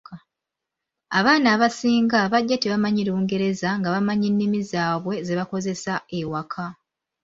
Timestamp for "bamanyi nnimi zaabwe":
3.95-5.15